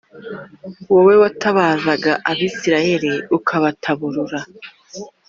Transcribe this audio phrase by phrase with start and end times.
[0.91, 4.39] wowe watabazaga Abisirayeli ukabataburura